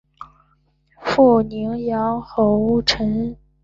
[0.99, 3.35] 父宁阳侯陈懋。